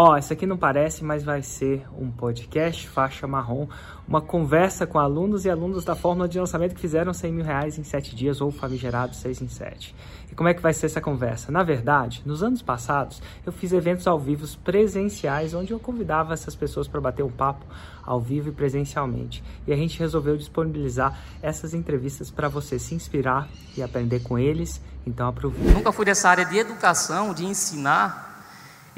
Ó, 0.00 0.12
oh, 0.12 0.16
isso 0.16 0.32
aqui 0.32 0.46
não 0.46 0.56
parece, 0.56 1.02
mas 1.02 1.24
vai 1.24 1.42
ser 1.42 1.84
um 1.98 2.08
podcast 2.08 2.88
faixa 2.88 3.26
marrom, 3.26 3.66
uma 4.06 4.20
conversa 4.20 4.86
com 4.86 4.96
alunos 4.96 5.44
e 5.44 5.50
alunos 5.50 5.84
da 5.84 5.96
fórmula 5.96 6.28
de 6.28 6.38
lançamento 6.38 6.76
que 6.76 6.80
fizeram 6.80 7.12
100 7.12 7.32
mil 7.32 7.44
reais 7.44 7.80
em 7.80 7.82
7 7.82 8.14
dias 8.14 8.40
ou 8.40 8.52
famigerado 8.52 9.16
6 9.16 9.42
em 9.42 9.48
7. 9.48 9.92
E 10.30 10.36
como 10.36 10.48
é 10.48 10.54
que 10.54 10.62
vai 10.62 10.72
ser 10.72 10.86
essa 10.86 11.00
conversa? 11.00 11.50
Na 11.50 11.64
verdade, 11.64 12.22
nos 12.24 12.44
anos 12.44 12.62
passados, 12.62 13.20
eu 13.44 13.50
fiz 13.50 13.72
eventos 13.72 14.06
ao 14.06 14.20
vivo 14.20 14.46
presenciais, 14.58 15.52
onde 15.52 15.72
eu 15.72 15.80
convidava 15.80 16.32
essas 16.32 16.54
pessoas 16.54 16.86
para 16.86 17.00
bater 17.00 17.24
um 17.24 17.32
papo 17.32 17.66
ao 18.06 18.20
vivo 18.20 18.50
e 18.50 18.52
presencialmente. 18.52 19.42
E 19.66 19.72
a 19.72 19.76
gente 19.76 19.98
resolveu 19.98 20.36
disponibilizar 20.36 21.18
essas 21.42 21.74
entrevistas 21.74 22.30
para 22.30 22.48
você 22.48 22.78
se 22.78 22.94
inspirar 22.94 23.48
e 23.76 23.82
aprender 23.82 24.20
com 24.20 24.38
eles. 24.38 24.80
Então 25.04 25.26
aproveite. 25.26 25.74
Nunca 25.74 25.90
fui 25.90 26.04
dessa 26.04 26.28
área 26.28 26.44
de 26.44 26.56
educação, 26.56 27.34
de 27.34 27.44
ensinar, 27.44 28.27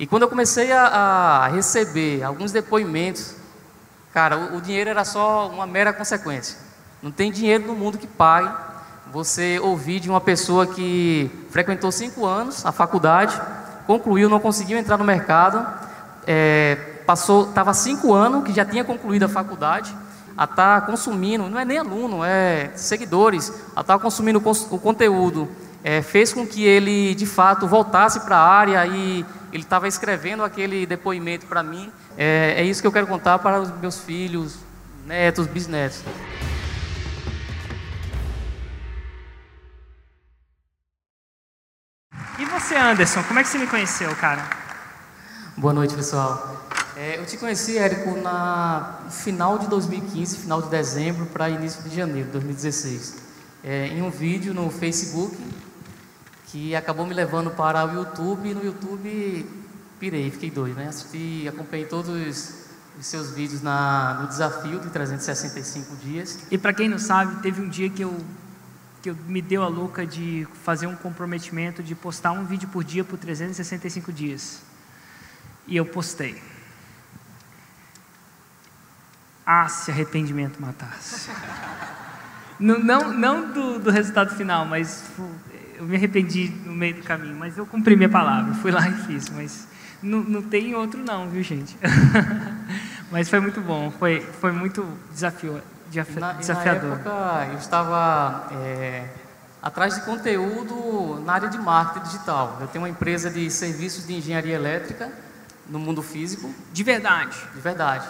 e 0.01 0.07
quando 0.07 0.23
eu 0.23 0.29
comecei 0.29 0.73
a, 0.73 0.87
a 0.87 1.49
receber 1.49 2.23
alguns 2.23 2.51
depoimentos, 2.51 3.37
cara, 4.15 4.39
o, 4.39 4.57
o, 4.57 4.61
dinheiro 4.63 4.89
era 4.89 5.05
só 5.05 5.47
uma 5.47 5.67
mera 5.67 5.93
consequência. 5.93 6.57
Não 7.03 7.11
tem 7.11 7.31
dinheiro 7.31 7.67
no 7.67 7.75
mundo 7.75 7.99
que 7.99 8.07
pague 8.07 8.51
você 9.13 9.59
ouvir 9.59 10.01
de 10.01 10.09
uma 10.09 10.19
pessoa 10.19 10.67
que 10.67 11.31
frequentou 11.51 11.93
cinco 11.93 12.25
anos 12.25 12.65
a 12.65 12.73
faculdade, 12.73 13.39
concluiu, 13.87 14.31
não 14.31 14.41
conseguiu 14.41 14.79
entrar 14.79 14.97
no 14.97 15.05
mercado, 15.05 15.67
é, 16.27 16.77
passou, 17.05 17.51
estava 17.51 17.75
cinco 17.75 18.15
anos 18.15 18.45
que 18.45 18.55
já 18.55 18.65
tinha 18.65 18.85
concluído 18.85 19.25
a 19.25 19.29
faculdade, 19.29 19.95
a 20.35 20.45
estar 20.45 20.81
tá 20.81 20.87
consumindo, 20.87 21.47
não 21.47 21.59
é 21.59 21.65
nem 21.67 21.77
aluno, 21.77 22.25
é 22.25 22.71
seguidores, 22.75 23.51
a 23.77 23.83
estar 23.83 23.99
tá 23.99 23.99
consumindo 23.99 24.39
o 24.39 24.79
conteúdo, 24.79 25.47
é, 25.85 26.01
fez 26.01 26.33
com 26.33 26.47
que 26.47 26.65
ele 26.65 27.15
de 27.15 27.27
fato 27.27 27.69
voltasse 27.69 28.21
para 28.21 28.39
a 28.39 28.49
área 28.49 28.87
e 28.87 29.27
ele 29.53 29.63
estava 29.63 29.89
escrevendo 29.89 30.45
aquele 30.45 30.87
depoimento 30.87 31.47
para 31.47 31.63
mim. 31.63 31.93
É, 32.17 32.55
é 32.59 32.65
isso 32.65 32.81
que 32.81 32.87
eu 32.87 32.93
quero 32.93 33.07
contar 33.07 33.39
para 33.39 33.61
os 33.61 33.71
meus 33.81 34.01
filhos, 34.01 34.59
netos, 35.07 35.47
bisnetos. 35.47 36.03
E 42.39 42.45
você, 42.45 42.77
Anderson, 42.77 43.23
como 43.25 43.39
é 43.39 43.43
que 43.43 43.49
você 43.49 43.59
me 43.59 43.67
conheceu, 43.67 44.15
cara? 44.17 44.49
Boa 45.57 45.75
noite, 45.75 45.95
pessoal. 45.95 46.69
É, 46.97 47.19
eu 47.19 47.27
te 47.27 47.37
conheci, 47.37 47.79
Érico, 47.79 48.17
na 48.21 49.01
final 49.11 49.59
de 49.59 49.67
2015, 49.69 50.39
final 50.39 50.63
de 50.63 50.69
dezembro 50.69 51.27
para 51.27 51.49
início 51.49 51.83
de 51.83 51.95
janeiro 51.95 52.27
de 52.27 52.33
2016. 52.33 53.17
É, 53.63 53.89
em 53.89 54.03
um 54.03 54.11
vídeo 54.11 54.55
no 54.55 54.71
Facebook 54.71 55.37
que 56.51 56.75
acabou 56.75 57.07
me 57.07 57.15
levando 57.15 57.51
para 57.51 57.85
o 57.87 57.95
YouTube 57.95 58.51
e 58.51 58.55
no 58.55 58.65
YouTube 58.65 59.47
pirei, 60.01 60.31
fiquei 60.31 60.51
doido, 60.51 60.77
né? 60.77 60.89
Assisti, 60.89 61.47
acompanhei 61.47 61.87
todos 61.87 62.09
os 62.09 63.07
seus 63.07 63.31
vídeos 63.31 63.63
na, 63.63 64.19
no 64.21 64.29
desafio 64.29 64.81
de 64.81 64.91
365 64.91 65.97
dias. 65.97 66.47
E 66.51 66.59
para 66.59 66.73
quem 66.73 66.89
não 66.89 66.99
sabe, 66.99 67.41
teve 67.43 67.61
um 67.61 67.69
dia 67.69 67.89
que 67.89 68.03
eu 68.03 68.19
que 69.03 69.09
eu, 69.09 69.17
me 69.27 69.41
deu 69.41 69.63
a 69.63 69.69
louca 69.69 70.07
de 70.07 70.47
fazer 70.63 70.87
um 70.87 70.95
comprometimento 70.95 71.83
de 71.83 71.95
postar 71.95 72.33
um 72.33 72.45
vídeo 72.45 72.69
por 72.69 72.85
dia 72.85 73.03
por 73.03 73.19
365 73.19 74.13
dias. 74.13 74.63
E 75.67 75.75
eu 75.75 75.87
postei. 75.87 76.43
Ah, 79.47 79.69
se 79.69 79.91
arrependimento 79.91 80.61
matasse. 80.61 81.31
não, 82.61 82.79
não, 82.79 83.13
não 83.13 83.53
do, 83.53 83.79
do 83.79 83.91
resultado 83.91 84.37
final, 84.37 84.67
mas 84.67 85.03
eu 85.81 85.87
me 85.87 85.97
arrependi 85.97 86.53
no 86.67 86.73
meio 86.73 86.97
do 86.97 87.03
caminho, 87.03 87.35
mas 87.35 87.57
eu 87.57 87.65
cumpri 87.65 87.97
minha 87.97 88.09
palavra, 88.09 88.53
fui 88.55 88.71
lá 88.71 88.87
e 88.87 88.93
fiz, 89.07 89.31
mas 89.31 89.67
não, 90.03 90.21
não 90.21 90.43
tem 90.43 90.75
outro 90.75 91.03
não, 91.03 91.27
viu 91.31 91.43
gente? 91.43 91.75
mas 93.11 93.31
foi 93.31 93.41
muito 93.41 93.63
bom, 93.63 93.91
foi, 93.99 94.21
foi 94.41 94.53
muito 94.53 94.87
desafio, 95.11 95.63
na, 96.17 96.35
desafiador. 96.35 96.91
Na 96.91 96.97
época 96.97 97.53
eu 97.53 97.59
estava 97.59 98.49
é, 98.53 99.09
atrás 99.63 99.95
de 99.95 100.03
conteúdo 100.03 101.23
na 101.25 101.33
área 101.33 101.49
de 101.49 101.57
marketing 101.57 102.05
digital. 102.05 102.59
Eu 102.61 102.67
tenho 102.69 102.85
uma 102.85 102.91
empresa 102.91 103.31
de 103.31 103.51
serviços 103.51 104.07
de 104.07 104.13
engenharia 104.15 104.55
elétrica 104.55 105.11
no 105.67 105.79
mundo 105.79 106.03
físico. 106.03 106.55
De 106.75 106.85
verdade? 106.85 107.37
De 107.55 107.61
verdade. 107.61 108.07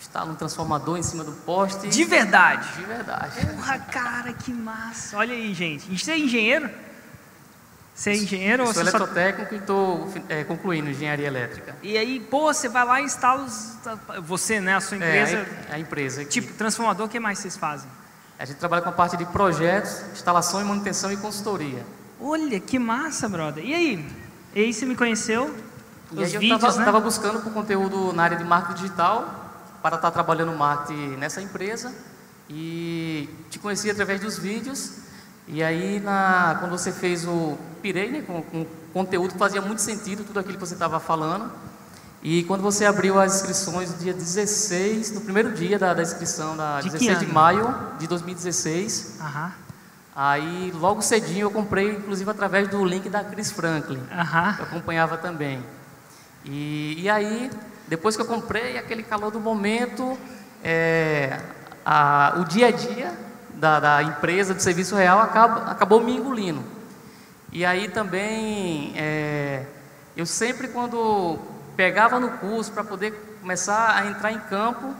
Está 0.00 0.24
um 0.24 0.34
transformador 0.34 0.98
em 0.98 1.02
cima 1.04 1.22
do 1.22 1.32
poste. 1.32 1.88
De 1.88 2.04
verdade? 2.04 2.68
De 2.76 2.84
verdade. 2.84 3.46
Porra, 3.46 3.78
cara, 3.78 4.32
que 4.32 4.52
massa. 4.52 5.16
Olha 5.16 5.34
aí, 5.34 5.54
gente. 5.54 5.96
Você 5.96 6.12
é 6.12 6.18
engenheiro? 6.18 6.68
Você 7.96 8.10
é 8.10 8.16
engenheiro 8.16 8.62
eu 8.62 8.66
ou 8.66 8.74
sou 8.74 8.84
você 8.84 8.90
eletrotécnico 8.90 9.48
só... 9.48 9.54
e 9.54 9.58
estou 9.58 10.12
é, 10.28 10.44
concluindo 10.44 10.90
engenharia 10.90 11.26
elétrica. 11.26 11.74
E 11.82 11.96
aí, 11.96 12.20
pô, 12.20 12.52
você 12.52 12.68
vai 12.68 12.84
lá 12.84 13.00
e 13.00 13.04
instala 13.04 13.42
os... 13.42 13.78
Você, 14.22 14.60
né, 14.60 14.76
a 14.76 14.80
sua 14.82 14.98
empresa... 14.98 15.36
É, 15.38 15.74
a, 15.74 15.78
empresa. 15.78 16.20
Aqui. 16.20 16.30
Tipo, 16.30 16.52
transformador, 16.52 17.06
o 17.06 17.08
que 17.08 17.18
mais 17.18 17.38
vocês 17.38 17.56
fazem? 17.56 17.88
A 18.38 18.44
gente 18.44 18.58
trabalha 18.58 18.82
com 18.82 18.90
a 18.90 18.92
parte 18.92 19.16
de 19.16 19.24
projetos, 19.24 20.02
instalação 20.12 20.60
e 20.60 20.64
manutenção 20.64 21.10
e 21.10 21.16
consultoria. 21.16 21.86
Olha, 22.20 22.60
que 22.60 22.78
massa, 22.78 23.30
brother. 23.30 23.64
E 23.64 23.72
aí? 23.72 24.06
E 24.54 24.60
aí 24.60 24.74
você 24.74 24.84
me 24.84 24.94
conheceu? 24.94 25.56
E 26.12 26.16
os 26.16 26.34
aí 26.34 26.38
vídeos, 26.38 26.62
eu 26.62 26.68
estava 26.68 26.98
né? 26.98 27.04
buscando 27.04 27.40
por 27.40 27.50
conteúdo 27.50 28.12
na 28.12 28.24
área 28.24 28.36
de 28.36 28.44
marketing 28.44 28.82
digital 28.82 29.78
para 29.82 29.96
estar 29.96 30.10
trabalhando 30.10 30.52
marketing 30.52 31.16
nessa 31.16 31.40
empresa 31.40 31.94
e 32.50 33.26
te 33.48 33.58
conheci 33.58 33.90
através 33.90 34.20
dos 34.20 34.38
vídeos 34.38 35.06
e 35.48 35.62
aí, 35.62 36.00
na, 36.00 36.56
quando 36.58 36.72
você 36.72 36.90
fez 36.90 37.24
o 37.24 37.56
Pirei, 37.76 38.10
né, 38.10 38.22
com, 38.26 38.42
com 38.42 38.66
conteúdo 38.92 39.32
que 39.32 39.38
fazia 39.38 39.60
muito 39.60 39.80
sentido, 39.80 40.24
tudo 40.24 40.40
aquilo 40.40 40.54
que 40.54 40.60
você 40.60 40.74
estava 40.74 40.98
falando. 40.98 41.50
E 42.22 42.42
quando 42.44 42.62
você 42.62 42.84
abriu 42.84 43.20
as 43.20 43.36
inscrições 43.36 43.90
no 43.90 43.98
dia 43.98 44.12
16, 44.12 45.12
no 45.12 45.20
primeiro 45.20 45.52
dia 45.52 45.78
da, 45.78 45.94
da 45.94 46.02
inscrição, 46.02 46.56
da 46.56 46.80
de 46.80 46.90
16 46.90 47.20
de 47.20 47.26
maio 47.26 47.72
de 47.98 48.08
2016, 48.08 49.18
uhum. 49.20 49.50
aí 50.14 50.72
logo 50.74 51.02
cedinho 51.02 51.44
eu 51.44 51.50
comprei, 51.50 51.90
inclusive 51.90 52.28
através 52.28 52.68
do 52.68 52.84
link 52.84 53.08
da 53.08 53.22
Chris 53.22 53.52
Franklin, 53.52 53.98
uhum. 53.98 54.54
eu 54.58 54.64
acompanhava 54.64 55.16
também. 55.16 55.62
E, 56.44 56.96
e 56.98 57.08
aí, 57.08 57.50
depois 57.86 58.16
que 58.16 58.22
eu 58.22 58.26
comprei, 58.26 58.78
aquele 58.78 59.02
calor 59.02 59.30
do 59.30 59.38
momento, 59.38 60.18
é, 60.64 61.38
a, 61.84 62.34
o 62.38 62.44
dia 62.44 62.68
a 62.68 62.70
dia 62.70 63.12
da, 63.54 63.78
da 63.78 64.02
empresa 64.02 64.54
de 64.54 64.62
serviço 64.62 64.96
real 64.96 65.20
acaba, 65.20 65.70
acabou 65.70 66.00
me 66.00 66.16
engolindo. 66.16 66.62
E 67.52 67.64
aí 67.64 67.88
também, 67.88 68.92
é, 68.96 69.64
eu 70.16 70.26
sempre 70.26 70.68
quando 70.68 71.38
pegava 71.76 72.18
no 72.18 72.30
curso 72.30 72.72
para 72.72 72.82
poder 72.82 73.38
começar 73.40 73.96
a 73.96 74.06
entrar 74.06 74.32
em 74.32 74.40
campo, 74.40 74.92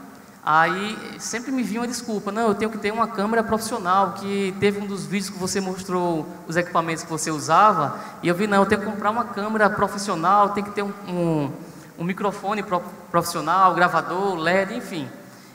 aí 0.43 1.19
sempre 1.19 1.51
me 1.51 1.61
vinha 1.61 1.81
uma 1.81 1.87
desculpa, 1.87 2.31
não, 2.31 2.47
eu 2.47 2.55
tenho 2.55 2.71
que 2.71 2.77
ter 2.77 2.91
uma 2.91 3.07
câmera 3.07 3.43
profissional, 3.43 4.13
que 4.13 4.55
teve 4.59 4.79
um 4.79 4.85
dos 4.85 5.05
vídeos 5.05 5.29
que 5.29 5.37
você 5.37 5.59
mostrou 5.59 6.25
os 6.47 6.55
equipamentos 6.55 7.03
que 7.03 7.09
você 7.09 7.29
usava, 7.29 7.99
e 8.23 8.27
eu 8.27 8.35
vi, 8.35 8.47
não, 8.47 8.59
eu 8.59 8.65
tenho 8.65 8.79
que 8.81 8.87
comprar 8.87 9.09
uma 9.09 9.25
câmera 9.25 9.69
profissional, 9.69 10.51
tem 10.51 10.63
que 10.63 10.71
ter 10.71 10.83
um, 10.83 10.93
um, 11.07 11.51
um 11.99 12.03
microfone 12.03 12.63
profissional, 13.11 13.73
gravador, 13.73 14.35
LED, 14.35 14.75
enfim. 14.75 15.09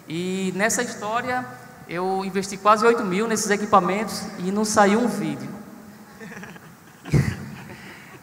E 0.09 0.53
nessa 0.57 0.83
história 0.83 1.47
eu 1.89 2.25
investi 2.25 2.57
quase 2.57 2.85
8 2.85 3.03
mil 3.05 3.27
nesses 3.27 3.51
equipamentos 3.51 4.23
e 4.39 4.53
não 4.53 4.65
saiu 4.65 5.01
um 5.01 5.09
vídeo. 5.09 5.62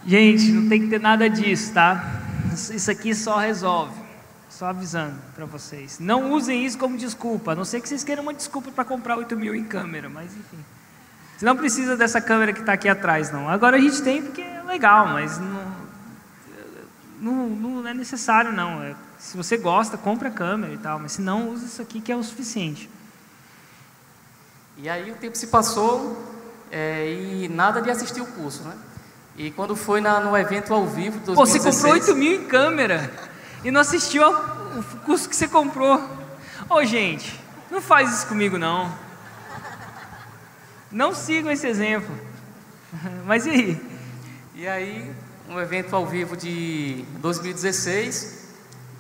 Gente, 0.10 0.52
não 0.52 0.68
tem 0.68 0.82
que 0.82 0.88
ter 0.88 1.00
nada 1.00 1.30
disso, 1.30 1.72
tá? 1.72 2.04
Isso 2.52 2.90
aqui 2.90 3.14
só 3.14 3.38
resolve. 3.38 3.94
Só 4.50 4.66
avisando 4.66 5.14
para 5.36 5.46
vocês. 5.46 6.00
Não 6.00 6.32
usem 6.32 6.66
isso 6.66 6.80
como 6.80 6.98
desculpa, 6.98 7.52
a 7.52 7.56
não 7.56 7.64
ser 7.64 7.80
que 7.80 7.88
vocês 7.88 8.04
queiram 8.04 8.24
uma 8.24 8.34
desculpa 8.34 8.72
para 8.72 8.84
comprar 8.84 9.18
8 9.18 9.38
mil 9.38 9.54
em 9.54 9.64
câmera, 9.64 10.10
mas 10.10 10.36
enfim. 10.36 10.58
Você 11.38 11.46
não 11.46 11.56
precisa 11.56 11.96
dessa 11.96 12.20
câmera 12.20 12.52
que 12.52 12.60
está 12.60 12.74
aqui 12.74 12.90
atrás, 12.90 13.32
não. 13.32 13.48
Agora 13.48 13.78
a 13.78 13.80
gente 13.80 14.02
tem 14.02 14.24
porque 14.24 14.42
é 14.42 14.64
legal, 14.64 15.10
mas 15.10 15.38
não, 15.38 15.76
não, 17.22 17.50
não 17.50 17.88
é 17.88 17.94
necessário, 17.94 18.52
não. 18.52 18.82
É, 18.82 18.96
se 19.20 19.38
você 19.38 19.58
gosta, 19.58 19.96
compra 19.96 20.30
a 20.30 20.32
câmera 20.32 20.74
e 20.74 20.78
tal, 20.80 20.98
mas 20.98 21.12
se 21.12 21.22
não, 21.22 21.52
use 21.52 21.68
isso 21.68 21.84
aqui 21.84 22.02
que 22.02 22.12
é 22.12 22.16
o 22.16 22.24
suficiente. 22.24 22.90
E 24.76 24.90
aí 24.90 25.12
o 25.12 25.16
tempo 25.18 25.38
se 25.38 25.46
passou 25.46 26.20
é, 26.72 27.14
e 27.14 27.48
nada 27.48 27.80
de 27.80 27.92
assistir 27.92 28.22
o 28.22 28.26
curso, 28.26 28.64
né? 28.64 28.76
E 29.40 29.50
quando 29.52 29.74
foi 29.74 30.02
na, 30.02 30.20
no 30.20 30.38
evento 30.38 30.74
ao 30.74 30.86
vivo, 30.86 31.18
2016... 31.22 31.36
Pô, 31.36 31.46
você 31.46 31.60
comprou 31.60 31.94
8 31.94 32.16
mil 32.16 32.42
em 32.42 32.46
câmera 32.46 33.10
e 33.64 33.72
não 33.72 33.80
assistiu 33.80 34.24
ao 34.24 34.34
o 34.78 34.84
curso 35.06 35.30
que 35.30 35.36
você 35.36 35.48
comprou. 35.48 35.96
Ô, 36.70 36.76
oh, 36.76 36.84
gente, 36.84 37.40
não 37.72 37.82
faz 37.82 38.14
isso 38.14 38.28
comigo, 38.28 38.58
não. 38.58 38.94
Não 40.92 41.16
sigam 41.16 41.52
esse 41.52 41.66
exemplo. 41.66 42.14
Mas 43.26 43.46
e 43.46 43.50
aí? 43.50 43.82
E 44.56 44.68
aí, 44.68 45.12
um 45.48 45.58
evento 45.58 45.96
ao 45.96 46.06
vivo 46.06 46.36
de 46.36 47.06
2016, 47.20 48.50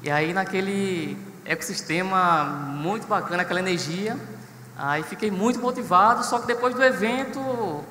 e 0.01 0.09
aí 0.09 0.31
naquele 0.31 1.17
ecossistema 1.43 2.45
muito 2.45 3.05
bacana, 3.05 3.43
aquela 3.43 3.59
energia, 3.59 4.17
Aí 4.81 5.03
fiquei 5.03 5.29
muito 5.29 5.59
motivado, 5.59 6.25
só 6.25 6.39
que 6.39 6.47
depois 6.47 6.73
do 6.73 6.81
evento, 6.81 7.83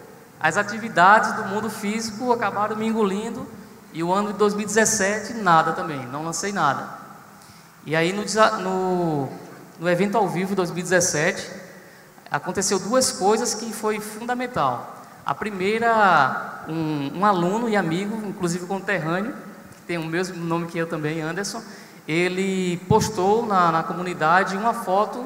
as 0.48 0.56
atividades 0.56 1.32
do 1.34 1.44
mundo 1.44 1.68
físico 1.68 2.32
acabaram 2.32 2.74
me 2.74 2.86
engolindo 2.86 3.46
E 3.92 4.02
o 4.02 4.12
ano 4.12 4.32
de 4.32 4.38
2017, 4.38 5.34
nada 5.34 5.72
também, 5.72 6.06
não 6.06 6.24
lancei 6.24 6.52
nada. 6.52 6.88
E 7.86 7.96
aí 7.96 8.12
no, 8.12 8.22
no, 8.62 9.28
no 9.80 9.88
evento 9.88 10.16
ao 10.16 10.28
vivo 10.28 10.54
2017, 10.54 11.50
aconteceu 12.30 12.78
duas 12.78 13.10
coisas 13.10 13.54
que 13.54 13.72
foi 13.72 13.98
fundamental. 13.98 15.02
A 15.24 15.34
primeira, 15.34 16.64
um, 16.68 17.18
um 17.18 17.24
aluno 17.24 17.68
e 17.68 17.76
amigo, 17.76 18.16
inclusive 18.26 18.66
conterrâneo, 18.66 19.34
que 19.74 19.82
tem 19.86 19.98
o 19.98 20.04
mesmo 20.04 20.36
nome 20.44 20.66
que 20.66 20.78
eu 20.78 20.86
também, 20.86 21.20
Anderson, 21.20 21.62
ele 22.06 22.78
postou 22.88 23.46
na, 23.46 23.72
na 23.72 23.82
comunidade 23.82 24.56
uma 24.56 24.72
foto 24.72 25.24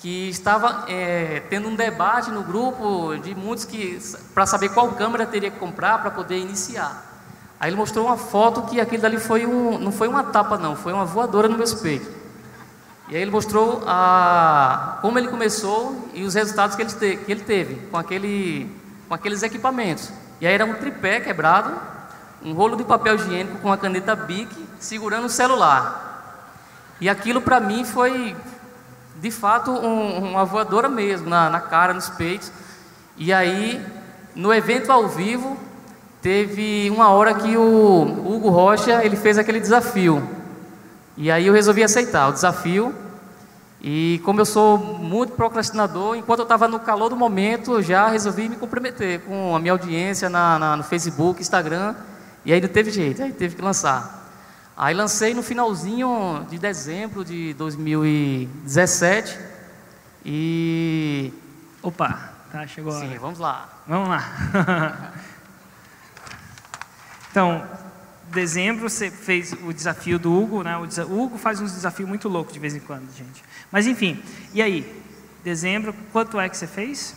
que 0.00 0.28
estava 0.28 0.84
é, 0.88 1.40
tendo 1.48 1.68
um 1.68 1.74
debate 1.74 2.30
no 2.30 2.42
grupo 2.42 3.16
de 3.18 3.34
muitos 3.34 3.64
que 3.64 3.98
para 4.34 4.46
saber 4.46 4.70
qual 4.70 4.92
câmera 4.92 5.24
teria 5.26 5.50
que 5.50 5.58
comprar 5.58 6.00
para 6.02 6.10
poder 6.10 6.38
iniciar. 6.38 7.12
Aí 7.58 7.70
ele 7.70 7.76
mostrou 7.76 8.06
uma 8.06 8.16
foto 8.16 8.62
que 8.62 8.80
aquele 8.80 9.00
dali 9.00 9.18
foi 9.18 9.46
um, 9.46 9.78
não 9.78 9.90
foi 9.90 10.08
uma 10.08 10.24
tapa 10.24 10.58
não, 10.58 10.76
foi 10.76 10.92
uma 10.92 11.04
voadora 11.04 11.48
no 11.48 11.56
meu 11.56 11.76
peito. 11.78 12.24
E 13.08 13.16
aí 13.16 13.22
ele 13.22 13.30
mostrou 13.30 13.82
a, 13.86 14.98
como 15.02 15.18
ele 15.18 15.28
começou 15.28 16.08
e 16.14 16.24
os 16.24 16.34
resultados 16.34 16.74
que 16.74 16.82
ele, 16.82 16.92
te, 16.92 17.16
que 17.24 17.32
ele 17.32 17.42
teve 17.42 17.76
com, 17.90 17.96
aquele, 17.96 18.70
com 19.08 19.14
aqueles 19.14 19.42
equipamentos. 19.42 20.10
E 20.40 20.46
aí 20.46 20.54
era 20.54 20.64
um 20.64 20.74
tripé 20.74 21.20
quebrado, 21.20 21.74
um 22.42 22.52
rolo 22.52 22.76
de 22.76 22.84
papel 22.84 23.16
higiênico 23.16 23.58
com 23.58 23.68
uma 23.68 23.76
caneta 23.76 24.16
Bic 24.16 24.54
segurando 24.78 25.26
o 25.26 25.30
celular. 25.30 26.04
E 27.00 27.08
aquilo 27.08 27.40
para 27.40 27.60
mim 27.60 27.84
foi, 27.84 28.34
de 29.20 29.30
fato, 29.30 29.70
um, 29.70 30.30
uma 30.30 30.44
voadora 30.44 30.88
mesmo, 30.88 31.28
na, 31.28 31.48
na 31.48 31.60
cara, 31.60 31.94
nos 31.94 32.08
peitos. 32.08 32.50
E 33.16 33.32
aí, 33.32 33.84
no 34.34 34.52
evento 34.52 34.90
ao 34.90 35.08
vivo, 35.08 35.56
teve 36.20 36.90
uma 36.90 37.10
hora 37.10 37.34
que 37.34 37.56
o 37.56 38.02
Hugo 38.02 38.50
Rocha 38.50 39.04
ele 39.04 39.16
fez 39.16 39.38
aquele 39.38 39.60
desafio. 39.60 40.26
E 41.16 41.30
aí 41.30 41.46
eu 41.46 41.54
resolvi 41.54 41.82
aceitar 41.82 42.28
o 42.28 42.32
desafio. 42.32 42.94
E 43.80 44.20
como 44.24 44.40
eu 44.40 44.46
sou 44.46 44.78
muito 44.78 45.34
procrastinador, 45.34 46.16
enquanto 46.16 46.38
eu 46.40 46.44
estava 46.44 46.66
no 46.66 46.80
calor 46.80 47.10
do 47.10 47.16
momento, 47.16 47.74
eu 47.74 47.82
já 47.82 48.08
resolvi 48.08 48.48
me 48.48 48.56
comprometer 48.56 49.20
com 49.20 49.54
a 49.54 49.60
minha 49.60 49.72
audiência 49.72 50.30
na, 50.30 50.58
na, 50.58 50.76
no 50.78 50.82
Facebook, 50.82 51.40
Instagram. 51.40 51.94
E 52.44 52.52
aí 52.52 52.60
não 52.60 52.68
teve 52.68 52.90
jeito, 52.90 53.22
aí 53.22 53.32
teve 53.32 53.56
que 53.56 53.62
lançar. 53.62 54.23
Aí 54.76 54.94
lancei 54.94 55.34
no 55.34 55.42
finalzinho 55.42 56.46
de 56.50 56.58
dezembro 56.58 57.24
de 57.24 57.54
2017. 57.54 59.38
E. 60.24 61.32
Opa, 61.82 62.32
tá, 62.50 62.66
chegou 62.66 62.92
a 62.92 62.96
hora. 62.96 63.08
Sim, 63.08 63.18
vamos 63.18 63.38
lá. 63.38 63.68
Vamos 63.86 64.08
lá. 64.08 65.12
Então, 67.34 67.68
dezembro 68.30 68.88
você 68.88 69.10
fez 69.10 69.52
o 69.64 69.72
desafio 69.72 70.20
do 70.20 70.32
Hugo, 70.32 70.62
né? 70.62 70.76
O, 70.76 70.84
Hugo 71.20 71.36
faz 71.36 71.60
uns 71.60 71.72
desafios 71.72 72.08
muito 72.08 72.28
loucos 72.28 72.54
de 72.54 72.60
vez 72.60 72.76
em 72.76 72.78
quando, 72.78 73.12
gente. 73.12 73.42
Mas 73.72 73.88
enfim, 73.88 74.22
e 74.52 74.62
aí? 74.62 75.02
Dezembro, 75.42 75.92
quanto 76.12 76.38
é 76.38 76.48
que 76.48 76.56
você 76.56 76.68
fez? 76.68 77.16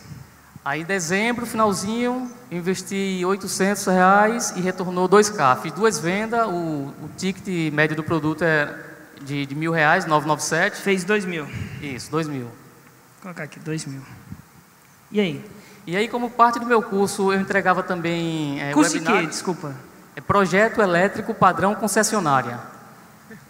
Aí 0.64 0.82
em 0.82 0.84
dezembro, 0.84 1.46
finalzinho, 1.46 2.30
investi 2.50 3.22
800 3.24 3.86
reais 3.86 4.52
e 4.56 4.60
retornou 4.60 5.08
2K. 5.08 5.62
Fiz 5.62 5.72
duas 5.72 5.98
vendas, 5.98 6.46
o, 6.46 6.92
o 7.02 7.10
ticket 7.16 7.72
médio 7.72 7.96
do 7.96 8.04
produto 8.04 8.42
é 8.42 8.74
de, 9.22 9.46
de 9.46 9.54
mil 9.54 9.72
reais, 9.72 10.04
997. 10.04 10.80
Fez 10.82 11.04
dois 11.04 11.24
mil. 11.24 11.46
Isso, 11.80 12.10
dois 12.10 12.28
mil. 12.28 12.46
Vou 12.46 13.22
colocar 13.22 13.44
aqui, 13.44 13.58
dois 13.60 13.86
mil. 13.86 14.02
E 15.10 15.20
aí? 15.20 15.44
E 15.86 15.96
aí, 15.96 16.06
como 16.06 16.28
parte 16.28 16.58
do 16.58 16.66
meu 16.66 16.82
curso, 16.82 17.32
eu 17.32 17.40
entregava 17.40 17.82
também 17.82 18.60
é, 18.62 18.72
Curso 18.72 18.98
de 18.98 19.06
quê? 19.06 19.26
Desculpa. 19.26 19.74
É 20.14 20.20
projeto 20.20 20.82
elétrico 20.82 21.32
padrão 21.32 21.74
concessionária. 21.74 22.60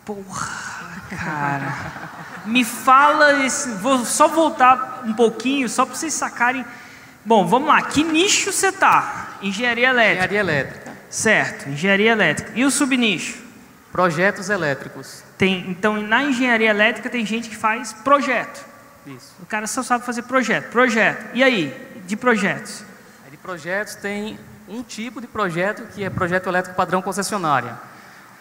Porra, 0.05 1.03
cara. 1.11 1.75
Me 2.47 2.65
fala 2.65 3.45
esse. 3.45 3.71
Vou 3.71 4.05
só 4.05 4.29
voltar 4.29 5.03
um 5.05 5.15
pouquinho, 5.15 5.69
só 5.69 5.85
para 5.85 5.97
vocês 5.97 6.15
sacarem. 6.15 6.65
Bom, 7.29 7.47
vamos 7.47 7.69
lá. 7.69 7.83
Que 7.83 8.03
nicho 8.03 8.51
você 8.51 8.73
tá? 8.73 9.37
Engenharia 9.43 9.91
elétrica. 9.91 10.25
Engenharia 10.25 10.41
elétrica. 10.41 10.93
Certo, 11.11 11.69
engenharia 11.69 12.13
elétrica. 12.13 12.53
E 12.55 12.65
o 12.65 12.71
subnicho? 12.71 13.37
Projetos 13.93 14.49
elétricos. 14.49 15.23
Tem, 15.37 15.67
então, 15.69 16.01
na 16.01 16.25
engenharia 16.25 16.71
elétrica 16.71 17.11
tem 17.11 17.27
gente 17.27 17.51
que 17.51 17.57
faz 17.57 17.93
projeto. 17.93 18.65
Isso. 19.07 19.35
O 19.43 19.45
cara 19.45 19.67
só 19.67 19.83
sabe 19.83 20.07
fazer 20.07 20.23
projeto. 20.23 20.71
Projeto. 20.71 21.27
E 21.35 21.45
aí, 21.45 21.77
de 22.07 22.17
projetos? 22.17 22.83
De 23.31 23.37
projetos 23.37 23.95
tem 23.97 24.39
um 24.67 24.83
tipo 24.83 25.21
de 25.21 25.27
projeto 25.27 25.83
que 25.95 26.03
é 26.03 26.09
projeto 26.09 26.49
elétrico 26.49 26.79
padrão 26.79 27.03
concessionária, 27.03 27.79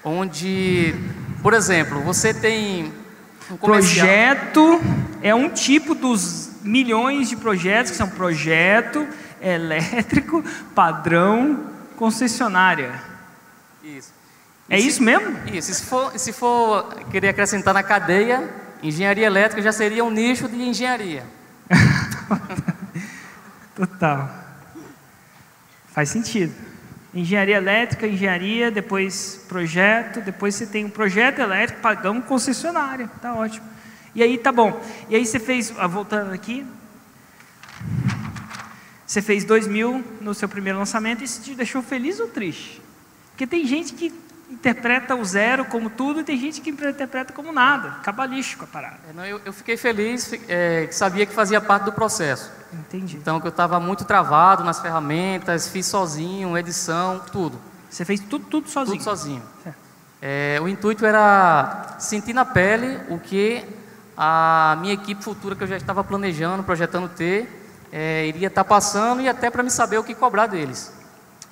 onde, 0.02 0.96
por 1.44 1.54
exemplo, 1.54 2.00
você 2.04 2.34
tem 2.34 2.94
um 3.52 3.58
projeto 3.58 4.80
é 5.22 5.36
um 5.36 5.50
tipo 5.50 5.94
dos 5.94 6.57
milhões 6.68 7.30
de 7.30 7.36
projetos 7.36 7.92
que 7.92 7.98
são 7.98 8.10
projeto 8.10 9.08
elétrico 9.42 10.44
padrão 10.76 11.66
concessionária. 11.96 13.02
Isso. 13.84 14.14
É 14.70 14.78
isso 14.78 15.02
mesmo? 15.02 15.38
Isso. 15.54 15.74
Se 15.74 15.86
for, 15.86 16.20
se 16.20 16.34
for 16.34 16.94
querer 17.10 17.30
acrescentar 17.30 17.74
na 17.74 17.84
cadeia, 17.84 18.54
engenharia 18.84 19.26
elétrica 19.26 19.62
já 19.62 19.72
seria 19.72 20.04
um 20.04 20.12
nicho 20.12 20.48
de 20.48 20.62
engenharia. 20.62 21.24
Total. 23.76 24.30
Faz 25.88 26.10
sentido. 26.10 26.54
Engenharia 27.14 27.56
elétrica, 27.56 28.06
engenharia, 28.06 28.70
depois 28.70 29.44
projeto, 29.48 30.22
depois 30.22 30.54
você 30.54 30.68
tem 30.68 30.86
um 30.86 30.90
projeto 30.90 31.40
elétrico, 31.40 31.82
pagamos 31.82 32.26
concessionária, 32.26 33.10
tá 33.22 33.34
ótimo. 33.34 33.66
E 34.18 34.24
aí 34.24 34.36
tá 34.36 34.52
bom. 34.52 34.82
E 35.10 35.16
aí 35.16 35.24
você 35.24 35.38
fez, 35.38 35.72
ah, 35.78 35.86
voltando 35.86 36.34
aqui, 36.34 36.66
você 39.06 39.22
fez 39.22 39.46
dois 39.46 39.68
mil 39.68 40.04
no 40.20 40.34
seu 40.34 40.50
primeiro 40.50 40.80
lançamento 40.80 41.22
e 41.22 41.26
isso 41.26 41.40
te 41.40 41.54
deixou 41.54 41.84
feliz 41.84 42.20
ou 42.20 42.28
triste? 42.28 42.82
Porque 43.30 43.46
tem 43.46 43.64
gente 43.68 43.94
que 43.94 44.12
interpreta 44.50 45.14
o 45.14 45.24
zero 45.24 45.66
como 45.66 45.92
tudo 45.92 46.22
e 46.22 46.24
tem 46.24 46.36
gente 46.36 46.62
que 46.62 46.72
interpreta 46.72 47.32
como 47.32 47.52
nada, 47.52 48.00
cabalístico 48.02 48.64
a 48.64 48.68
parada. 48.68 48.98
É, 49.08 49.14
não, 49.14 49.24
eu, 49.24 49.40
eu, 49.46 49.54
fiquei 49.54 49.78
feliz, 49.78 50.34
é, 50.50 50.88
sabia 50.90 51.24
que 51.24 51.34
fazia 51.34 51.62
parte 51.62 51.84
do 51.84 51.92
processo. 51.92 52.52
Entendi. 52.74 53.18
Então 53.18 53.40
que 53.40 53.46
eu 53.46 53.52
estava 53.52 53.80
muito 53.80 54.04
travado 54.04 54.64
nas 54.64 54.80
ferramentas, 54.80 55.68
fiz 55.68 55.86
sozinho, 55.86 56.58
edição, 56.58 57.22
tudo. 57.32 57.62
Você 57.88 58.04
fez 58.04 58.20
tudo, 58.20 58.46
tudo 58.46 58.68
sozinho? 58.68 58.98
Tudo 58.98 59.04
sozinho. 59.04 59.44
É, 60.20 60.58
o 60.60 60.68
intuito 60.68 61.06
era 61.06 61.98
sentir 62.00 62.34
na 62.34 62.44
pele 62.44 63.00
o 63.10 63.20
que 63.20 63.64
a 64.18 64.78
minha 64.82 64.96
equipe 64.96 65.24
futura 65.24 65.56
que 65.56 65.64
eu 65.64 65.68
já 65.68 65.78
estava 65.78 66.04
planejando, 66.04 66.64
projetando 66.64 67.08
ter, 67.08 67.88
é, 67.92 68.26
iria 68.26 68.48
estar 68.48 68.64
tá 68.64 68.68
passando 68.68 69.22
e 69.22 69.30
até 69.30 69.52
para 69.52 69.62
me 69.62 69.70
saber 69.70 70.00
o 70.00 70.04
que 70.04 70.16
cobrar 70.16 70.48
deles. 70.48 70.92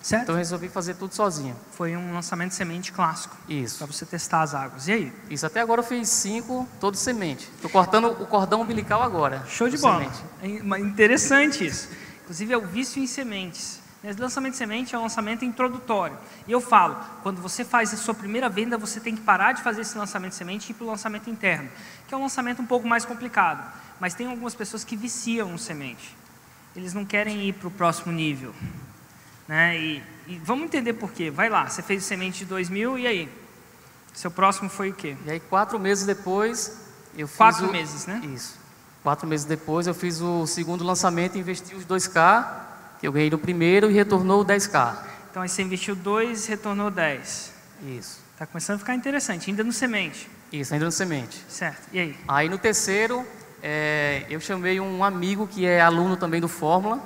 Certo? 0.01 0.24
Então 0.24 0.36
eu 0.36 0.38
resolvi 0.38 0.69
fazer 0.69 0.93
tudo 0.95 1.15
sozinho. 1.15 1.55
Foi 1.72 1.95
um 1.95 2.13
lançamento 2.13 2.50
de 2.50 2.55
semente 2.55 2.91
clássico. 2.91 3.36
Isso. 3.50 3.79
Para 3.79 3.88
você 3.88 4.05
testar 4.05 4.43
as 4.43 4.53
águas. 4.53 4.88
E 4.88 4.91
aí? 4.91 5.13
Isso, 5.31 5.45
até 5.48 5.62
agora 5.62 5.81
eu 5.81 5.84
fiz 5.84 6.10
cinco, 6.10 6.67
todos 6.79 7.00
semente. 7.00 7.50
Estou 7.55 7.72
cortando 7.72 8.10
o 8.10 8.27
cordão 8.27 8.62
umbilical 8.62 9.01
agora. 9.01 9.43
Show 9.48 9.67
de 9.67 9.79
bola. 9.79 10.07
Semente. 10.41 10.75
É 10.75 10.79
interessante 10.79 11.65
isso. 11.65 11.89
Inclusive 12.24 12.53
é 12.53 12.57
o 12.57 12.67
vício 12.67 13.01
em 13.01 13.07
sementes. 13.07 13.79
Esse 14.05 14.21
lançamento 14.21 14.51
de 14.51 14.57
semente 14.57 14.93
é 14.93 15.00
um 15.00 15.01
lançamento 15.01 15.43
introdutório. 15.43 16.15
E 16.47 16.51
eu 16.51 16.62
falo, 16.62 16.95
quando 17.24 17.41
você 17.41 17.65
faz 17.65 17.91
a 17.91 17.97
sua 17.97 18.13
primeira 18.13 18.47
venda, 18.47 18.77
você 18.77 19.00
tem 19.00 19.15
que 19.15 19.21
parar 19.21 19.53
de 19.53 19.63
fazer 19.63 19.81
esse 19.81 19.97
lançamento 19.97 20.31
de 20.31 20.38
semente 20.38 20.69
e 20.69 20.71
ir 20.71 20.75
para 20.75 20.83
o 20.85 20.88
lançamento 20.88 21.27
interno, 21.27 21.67
que 22.07 22.13
é 22.13 22.17
um 22.17 22.21
lançamento 22.21 22.62
um 22.62 22.65
pouco 22.65 22.88
mais 22.88 23.03
complicado. 23.03 23.65
Mas 24.00 24.13
tem 24.13 24.27
algumas 24.27 24.53
pessoas 24.53 24.83
que 24.83 24.95
viciam 24.95 25.50
no 25.50 25.57
semente. 25.57 26.15
Eles 26.75 26.93
não 26.93 27.03
querem 27.03 27.47
ir 27.47 27.53
para 27.53 27.67
o 27.67 27.71
próximo 27.71 28.12
nível. 28.12 28.53
Né? 29.47 29.77
E, 29.77 30.03
e, 30.27 30.38
vamos 30.43 30.65
entender 30.65 30.93
por 30.93 31.12
quê. 31.12 31.31
Vai 31.31 31.50
lá, 31.50 31.67
você 31.67 31.81
fez 31.81 32.03
o 32.03 32.05
semente 32.05 32.39
de 32.39 32.45
2000 32.45 33.00
e 33.00 33.07
aí? 33.07 33.29
Seu 34.13 34.29
próximo 34.29 34.69
foi 34.69 34.91
o 34.91 34.93
quê? 34.93 35.17
E 35.25 35.31
aí, 35.31 35.39
quatro 35.39 35.79
meses 35.79 36.05
depois, 36.05 36.77
eu 37.17 37.27
fiz. 37.27 37.38
Quatro 37.38 37.69
o... 37.69 37.71
meses, 37.71 38.05
né? 38.05 38.21
Isso. 38.33 38.57
Quatro 39.01 39.27
meses 39.27 39.45
depois, 39.45 39.88
eu 39.88 39.93
fiz 39.93 40.21
o 40.21 40.45
segundo 40.45 40.83
lançamento 40.83 41.35
e 41.35 41.39
investi 41.39 41.75
os 41.75 41.85
2K, 41.85 42.12
que 42.13 42.75
eu 43.05 43.12
ganhei 43.12 43.29
no 43.29 43.38
primeiro 43.38 43.89
e 43.89 43.93
retornou 43.93 44.43
10K. 44.43 44.97
Então, 45.29 45.43
aí 45.43 45.50
você 45.50 45.62
investiu 45.62 45.95
2 45.95 46.45
e 46.45 46.50
retornou 46.50 46.89
10. 46.89 47.53
Isso. 47.88 48.19
Está 48.33 48.45
começando 48.45 48.77
a 48.77 48.79
ficar 48.79 48.95
interessante, 48.95 49.50
ainda 49.50 49.63
no 49.63 49.71
semente. 49.71 50.29
Isso, 50.51 50.74
ainda 50.74 50.85
no 50.85 50.91
semente. 50.91 51.43
Certo. 51.47 51.88
E 51.91 52.00
aí? 52.00 52.15
Aí, 52.27 52.50
no 52.50 52.57
terceiro, 52.57 53.25
é, 53.62 54.25
eu 54.29 54.39
chamei 54.39 54.79
um 54.79 55.03
amigo 55.03 55.47
que 55.47 55.65
é 55.65 55.81
aluno 55.81 56.17
também 56.17 56.41
do 56.41 56.47
Fórmula 56.47 57.00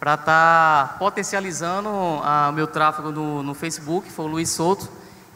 para 0.00 0.14
estar 0.14 0.88
tá 0.88 0.94
potencializando 0.98 1.88
o 1.88 2.52
meu 2.52 2.66
tráfego 2.66 3.10
no, 3.10 3.42
no, 3.42 3.54
Facebook, 3.54 4.10
foi 4.10 4.24
o 4.24 4.28
Luiz 4.28 4.50
Souto. 4.50 4.90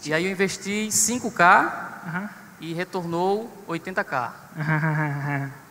E 0.04 0.12
aí 0.12 0.24
eu 0.24 0.30
investi 0.30 0.88
5K 0.90 1.72
uhum. 2.06 2.28
e 2.60 2.74
retornou 2.74 3.64
80K. 3.68 4.30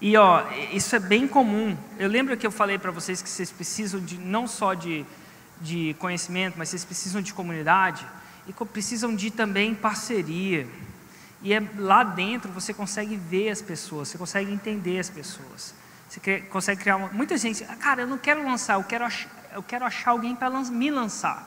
E 0.00 0.16
ó, 0.16 0.44
isso 0.72 0.94
é 0.94 0.98
bem 0.98 1.26
comum. 1.26 1.76
Eu 1.98 2.08
lembro 2.08 2.36
que 2.36 2.46
eu 2.46 2.52
falei 2.52 2.78
para 2.78 2.90
vocês 2.90 3.20
que 3.20 3.28
vocês 3.28 3.50
precisam 3.50 4.00
de 4.00 4.16
não 4.16 4.46
só 4.46 4.74
de 4.74 5.04
de 5.60 5.94
conhecimento, 5.98 6.56
mas 6.56 6.68
vocês 6.68 6.84
precisam 6.84 7.20
de 7.20 7.34
comunidade 7.34 8.06
e 8.46 8.52
precisam 8.52 9.14
de 9.14 9.30
também 9.30 9.74
parceria. 9.74 10.66
E 11.42 11.52
é, 11.52 11.62
lá 11.76 12.02
dentro 12.02 12.50
você 12.50 12.72
consegue 12.72 13.16
ver 13.16 13.50
as 13.50 13.62
pessoas, 13.62 14.08
você 14.08 14.18
consegue 14.18 14.52
entender 14.52 14.98
as 14.98 15.10
pessoas. 15.10 15.74
Você 16.08 16.40
consegue 16.42 16.80
criar 16.80 16.96
uma, 16.96 17.08
muita 17.08 17.36
gente, 17.36 17.64
ah, 17.68 17.76
cara, 17.76 18.02
eu 18.02 18.06
não 18.06 18.18
quero 18.18 18.42
lançar, 18.42 18.74
eu 18.74 18.84
quero 18.84 19.04
achar, 19.04 19.30
eu 19.52 19.62
quero 19.62 19.84
achar 19.84 20.12
alguém 20.12 20.34
para 20.34 20.50
me 20.50 20.90
lançar. 20.90 21.46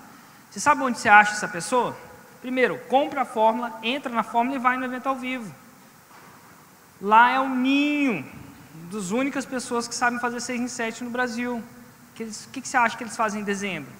Você 0.49 0.59
sabe 0.59 0.83
onde 0.83 0.99
você 0.99 1.09
acha 1.09 1.33
essa 1.33 1.47
pessoa? 1.47 1.97
Primeiro, 2.41 2.77
compra 2.87 3.21
a 3.21 3.25
fórmula, 3.25 3.79
entra 3.81 4.11
na 4.11 4.23
fórmula 4.23 4.57
e 4.57 4.59
vai 4.59 4.77
no 4.77 4.85
evento 4.85 5.07
ao 5.07 5.15
vivo. 5.15 5.53
Lá 7.01 7.31
é 7.31 7.39
o 7.39 7.49
ninho 7.49 8.23
das 8.91 9.11
únicas 9.11 9.45
pessoas 9.45 9.87
que 9.87 9.95
sabem 9.95 10.19
fazer 10.19 10.41
6 10.41 10.61
em 10.61 10.67
7 10.67 11.03
no 11.03 11.09
Brasil. 11.09 11.57
O 11.57 12.13
que, 12.13 12.25
que, 12.25 12.61
que 12.61 12.67
você 12.67 12.77
acha 12.77 12.97
que 12.97 13.03
eles 13.03 13.15
fazem 13.15 13.41
em 13.41 13.43
dezembro? 13.43 13.91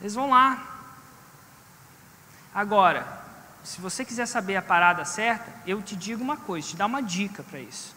Eles 0.00 0.14
vão 0.14 0.30
lá. 0.30 0.66
Agora, 2.54 3.06
se 3.62 3.80
você 3.80 4.04
quiser 4.04 4.26
saber 4.26 4.56
a 4.56 4.62
parada 4.62 5.04
certa, 5.04 5.52
eu 5.66 5.82
te 5.82 5.94
digo 5.94 6.22
uma 6.22 6.38
coisa, 6.38 6.68
te 6.68 6.76
dá 6.76 6.86
uma 6.86 7.02
dica 7.02 7.42
para 7.42 7.60
isso. 7.60 7.94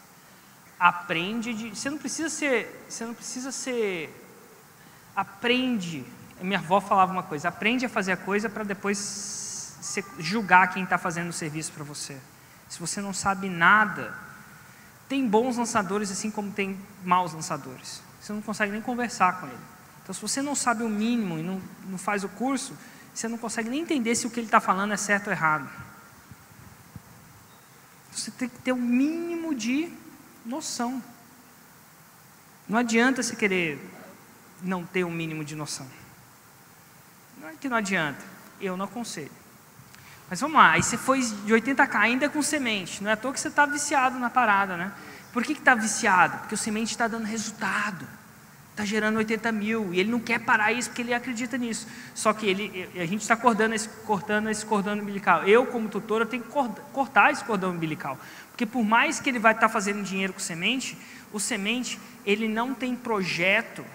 Aprende 0.77 1.53
de, 1.53 1.69
você 1.69 1.89
não 1.89 1.97
precisa 1.97 2.29
ser, 2.29 2.85
você 2.89 3.05
não 3.05 3.13
precisa 3.13 3.51
ser 3.51 4.19
aprende. 5.15 6.05
Minha 6.41 6.59
avó 6.59 6.81
falava 6.81 7.13
uma 7.13 7.23
coisa, 7.23 7.47
aprende 7.47 7.85
a 7.85 7.89
fazer 7.89 8.11
a 8.11 8.17
coisa 8.17 8.49
para 8.49 8.65
depois 8.65 9.77
julgar 10.19 10.73
quem 10.73 10.83
está 10.83 10.97
fazendo 10.97 11.29
o 11.29 11.33
serviço 11.33 11.71
para 11.71 11.83
você. 11.83 12.17
Se 12.67 12.79
você 12.79 12.99
não 12.99 13.13
sabe 13.13 13.47
nada, 13.47 14.13
tem 15.13 15.27
bons 15.27 15.57
lançadores 15.57 16.09
assim 16.09 16.31
como 16.31 16.51
tem 16.51 16.75
maus 17.05 17.33
lançadores. 17.33 18.01
Você 18.19 18.33
não 18.33 18.41
consegue 18.41 18.71
nem 18.71 18.81
conversar 18.81 19.39
com 19.39 19.45
ele. 19.45 19.63
Então, 20.01 20.11
se 20.11 20.19
você 20.19 20.41
não 20.41 20.55
sabe 20.55 20.81
o 20.81 20.89
mínimo 20.89 21.37
e 21.37 21.43
não, 21.43 21.61
não 21.85 21.99
faz 21.99 22.23
o 22.23 22.29
curso, 22.29 22.75
você 23.13 23.27
não 23.27 23.37
consegue 23.37 23.69
nem 23.69 23.81
entender 23.81 24.15
se 24.15 24.25
o 24.25 24.31
que 24.31 24.39
ele 24.39 24.47
está 24.47 24.59
falando 24.59 24.91
é 24.91 24.97
certo 24.97 25.27
ou 25.27 25.33
errado. 25.33 25.69
Você 28.11 28.31
tem 28.31 28.49
que 28.49 28.57
ter 28.57 28.71
o 28.71 28.75
mínimo 28.75 29.53
de 29.53 29.93
noção. 30.43 31.01
Não 32.67 32.79
adianta 32.79 33.21
você 33.21 33.35
querer 33.35 33.79
não 34.63 34.83
ter 34.83 35.03
o 35.03 35.11
mínimo 35.11 35.45
de 35.45 35.55
noção. 35.55 35.87
Não 37.39 37.49
é 37.49 37.53
que 37.53 37.69
não 37.69 37.77
adianta, 37.77 38.25
eu 38.59 38.75
não 38.75 38.85
aconselho. 38.85 39.42
Mas 40.29 40.39
vamos 40.39 40.57
lá, 40.57 40.71
aí 40.71 40.83
você 40.83 40.97
foi 40.97 41.21
de 41.21 41.53
80k 41.53 41.95
ainda 41.95 42.29
com 42.29 42.41
semente. 42.41 43.03
Não 43.03 43.09
é 43.09 43.13
à 43.13 43.17
toa 43.17 43.33
que 43.33 43.39
você 43.39 43.49
está 43.49 43.65
viciado 43.65 44.17
na 44.19 44.29
parada, 44.29 44.77
né? 44.77 44.91
Por 45.31 45.43
que 45.43 45.53
está 45.53 45.75
viciado? 45.75 46.39
Porque 46.39 46.55
o 46.55 46.57
semente 46.57 46.91
está 46.91 47.07
dando 47.07 47.25
resultado 47.25 48.07
está 48.73 48.83
gerando 48.83 49.17
80 49.17 49.51
mil 49.51 49.93
e 49.93 49.99
ele 49.99 50.09
não 50.09 50.19
quer 50.19 50.39
parar 50.39 50.71
isso 50.71 50.89
porque 50.89 51.03
ele 51.03 51.13
acredita 51.13 51.57
nisso. 51.57 51.87
Só 52.13 52.33
que 52.33 52.47
ele, 52.47 52.89
a 52.95 53.05
gente 53.05 53.21
está 53.21 53.35
cortando 53.35 53.73
esse, 53.73 53.87
cortando 53.87 54.49
esse 54.49 54.65
cordão 54.65 54.95
umbilical. 54.95 55.43
Eu, 55.43 55.65
como 55.67 55.87
tutora, 55.87 56.25
tenho 56.25 56.43
que 56.43 56.49
cortar 56.91 57.31
esse 57.31 57.43
cordão 57.43 57.71
umbilical. 57.71 58.17
Porque 58.49 58.65
por 58.65 58.83
mais 58.83 59.19
que 59.19 59.29
ele 59.29 59.39
vai 59.39 59.53
estar 59.53 59.67
tá 59.67 59.73
fazendo 59.73 60.03
dinheiro 60.03 60.33
com 60.33 60.39
semente, 60.39 60.97
o 61.31 61.39
semente, 61.39 61.99
ele 62.25 62.47
não 62.47 62.73
tem 62.73 62.95
projeto 62.95 63.85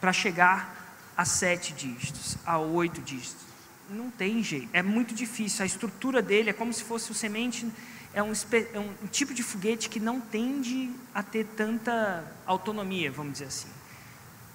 para 0.00 0.12
chegar 0.12 0.76
a 1.16 1.24
sete 1.24 1.72
dígitos, 1.72 2.36
a 2.44 2.58
oito 2.58 3.00
dígitos. 3.00 3.47
Não 3.88 4.10
tem 4.10 4.42
jeito, 4.42 4.68
é 4.72 4.82
muito 4.82 5.14
difícil. 5.14 5.62
A 5.62 5.66
estrutura 5.66 6.20
dele 6.20 6.50
é 6.50 6.52
como 6.52 6.72
se 6.72 6.84
fosse 6.84 7.10
o 7.10 7.14
semente, 7.14 7.66
é 8.12 8.22
um, 8.22 8.32
é 8.32 8.78
um 8.78 9.06
tipo 9.06 9.32
de 9.32 9.42
foguete 9.42 9.88
que 9.88 10.00
não 10.00 10.20
tende 10.20 10.90
a 11.14 11.22
ter 11.22 11.44
tanta 11.44 12.24
autonomia, 12.46 13.10
vamos 13.10 13.32
dizer 13.32 13.46
assim 13.46 13.68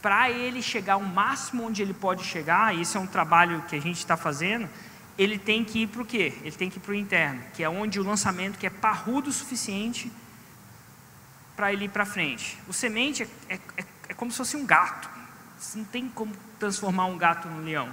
para 0.03 0.29
ele 0.29 0.61
chegar 0.61 0.95
ao 0.95 1.01
máximo 1.01 1.63
onde 1.63 1.81
ele 1.81 1.93
pode 1.93 2.25
chegar, 2.25 2.75
isso 2.75 2.97
é 2.97 2.99
um 2.99 3.07
trabalho 3.07 3.61
que 3.69 3.75
a 3.77 3.79
gente 3.79 3.99
está 3.99 4.17
fazendo, 4.17 4.69
ele 5.17 5.37
tem 5.37 5.63
que 5.63 5.83
ir 5.83 5.87
para 5.87 6.01
o 6.01 6.05
quê? 6.05 6.33
Ele 6.41 6.51
tem 6.51 6.69
que 6.69 6.75
ir 6.75 6.81
para 6.81 6.91
o 6.91 6.95
interno, 6.95 7.41
que 7.53 7.63
é 7.63 7.69
onde 7.69 8.01
o 8.01 8.03
lançamento 8.03 8.59
que 8.59 8.67
é 8.67 8.69
parrudo 8.69 9.29
o 9.29 9.33
suficiente 9.33 10.11
para 11.55 11.71
ele 11.71 11.85
ir 11.85 11.89
para 11.89 12.05
frente. 12.05 12.59
O 12.67 12.73
semente 12.73 13.23
é, 13.47 13.53
é, 13.77 13.85
é, 14.09 14.13
como 14.13 14.29
se 14.29 14.37
fosse 14.37 14.57
um 14.57 14.65
gato. 14.65 15.09
Você 15.57 15.77
não 15.77 15.85
tem 15.85 16.09
como 16.09 16.33
transformar 16.59 17.05
um 17.05 17.17
gato 17.17 17.47
num 17.47 17.63
leão. 17.63 17.89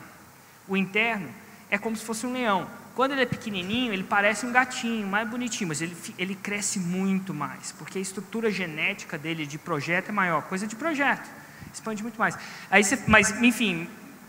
O 0.70 0.76
interno 0.76 1.28
é 1.70 1.76
como 1.76 1.94
se 1.94 2.04
fosse 2.04 2.26
um 2.26 2.32
leão. 2.32 2.66
Quando 2.94 3.12
ele 3.12 3.20
é 3.20 3.26
pequenininho, 3.26 3.92
ele 3.92 4.04
parece 4.04 4.46
um 4.46 4.52
gatinho, 4.52 5.06
mais 5.06 5.28
bonitinho, 5.28 5.68
mas 5.68 5.82
ele, 5.82 5.94
ele 6.16 6.34
cresce 6.34 6.78
muito 6.78 7.34
mais, 7.34 7.72
porque 7.72 7.98
a 7.98 8.00
estrutura 8.00 8.50
genética 8.50 9.18
dele 9.18 9.44
de 9.44 9.58
projeto 9.58 10.08
é 10.08 10.12
maior, 10.12 10.42
coisa 10.44 10.66
de 10.66 10.74
projeto 10.74 11.40
expande 11.72 12.02
muito 12.02 12.18
mais. 12.18 12.36
Aí 12.70 12.82
você, 12.82 12.98
mas, 13.06 13.30
enfim, 13.42 13.88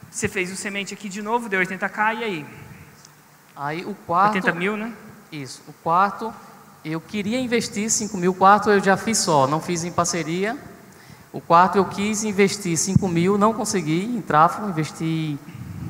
você 0.09 0.27
fez 0.27 0.51
o 0.51 0.55
semente 0.55 0.93
aqui 0.93 1.09
de 1.09 1.21
novo, 1.21 1.49
deu 1.49 1.59
80k, 1.61 2.19
e 2.19 2.23
aí? 2.23 2.45
Aí 3.55 3.85
o 3.85 3.93
quarto... 3.93 4.35
80 4.35 4.53
mil, 4.53 4.77
né? 4.77 4.93
Isso. 5.31 5.61
O 5.67 5.73
quarto, 5.73 6.33
eu 6.83 6.99
queria 6.99 7.39
investir 7.39 7.89
5 7.89 8.17
mil. 8.17 8.31
O 8.31 8.35
quarto 8.35 8.69
eu 8.69 8.83
já 8.83 8.97
fiz 8.97 9.17
só, 9.17 9.47
não 9.47 9.61
fiz 9.61 9.83
em 9.83 9.91
parceria. 9.91 10.57
O 11.31 11.39
quarto 11.39 11.77
eu 11.77 11.85
quis 11.85 12.23
investir 12.23 12.77
5 12.77 13.07
mil, 13.07 13.37
não 13.37 13.53
consegui 13.53 14.03
em 14.03 14.21
tráfego, 14.21 14.69
investi 14.69 15.39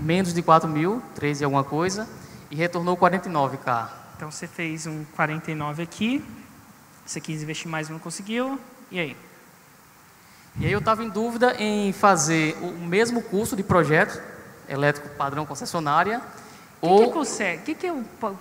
menos 0.01 0.33
de 0.33 0.41
4 0.41 0.67
mil, 0.67 1.01
13 1.15 1.43
alguma 1.43 1.63
coisa, 1.63 2.09
e 2.49 2.55
retornou 2.55 2.97
49k. 2.97 3.89
Então 4.17 4.31
você 4.31 4.47
fez 4.47 4.87
um 4.87 5.03
49 5.15 5.83
aqui, 5.83 6.23
você 7.05 7.21
quis 7.21 7.41
investir 7.41 7.69
mais, 7.69 7.89
não 7.89 7.99
conseguiu, 7.99 8.59
e 8.91 8.99
aí? 8.99 9.17
E 10.59 10.65
aí 10.65 10.71
eu 10.71 10.79
estava 10.79 11.03
em 11.03 11.09
dúvida 11.09 11.55
em 11.57 11.93
fazer 11.93 12.57
o 12.61 12.85
mesmo 12.85 13.21
curso 13.21 13.55
de 13.55 13.63
projeto 13.63 14.21
elétrico 14.67 15.09
padrão 15.15 15.45
concessionária. 15.45 16.21
Que 16.81 16.87
ou... 16.87 17.05
que 17.05 17.13
consegue? 17.13 17.61
Que 17.61 17.75
que 17.75 17.87
é 17.87 17.93